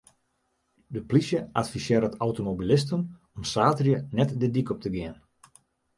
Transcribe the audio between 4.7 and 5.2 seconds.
op te gean.